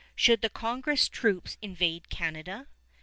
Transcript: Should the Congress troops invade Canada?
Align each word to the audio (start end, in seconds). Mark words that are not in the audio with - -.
Should 0.15 0.41
the 0.41 0.49
Congress 0.49 1.07
troops 1.07 1.57
invade 1.61 2.09
Canada? 2.09 2.65